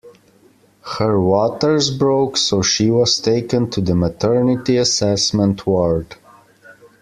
[0.97, 6.15] Her waters broke so she was taken to the maternity assessment ward.